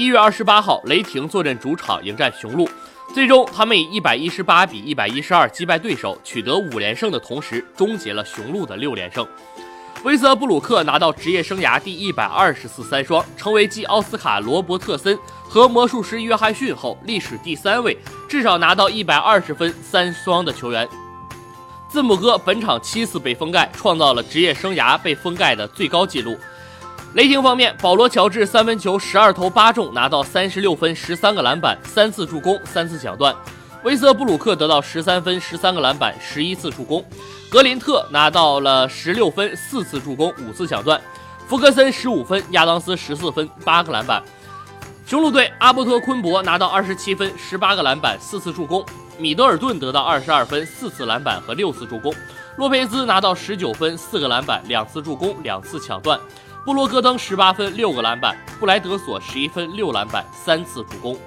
[0.00, 2.66] 一月二十八号，雷霆坐镇主场迎战雄鹿，
[3.12, 9.28] 最终他们以一百一十八比一百一十二击败对手，取得五连胜的同时，终结了雄鹿的六连胜。
[10.02, 17.94] 威瑟布鲁克拿到职业生涯第一百二十次三双，成为继奥斯卡·罗伯特森和魔术师约翰逊后历史第三位
[18.26, 20.88] 至少拿到一百二十分三双的球员。
[21.90, 26.38] 字母哥本场七次被封盖，创造了职业生涯被封盖的最高纪录。
[27.14, 33.34] 雷霆方面，保罗·乔治三分球十二投八中，拿到三十六分、十三个篮板、三次助攻、三次抢断。
[33.82, 37.04] 威瑟布鲁克得到十三分、十三个篮板、十一次助攻。
[37.50, 41.00] 格林特拿到了十六分、四次助攻、五次抢断，
[41.48, 44.22] 福格森十五分、亚当斯十四分、八个篮板。
[45.10, 48.86] 雄鹿队阿伯托昆博拿到二十七分、十八个篮板、四次助攻，
[49.18, 52.14] 米德尔顿得到二十二分、四次篮板和六次助攻，
[52.56, 56.16] 洛佩兹拿到十九分、四个篮板、两次助攻、两次抢断，
[56.64, 61.18] 布罗戈登十八分、六个篮板，布莱德索十一分、六篮板、三次助攻。